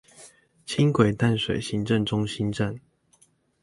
[0.65, 2.79] 輕軌淡水行政中心站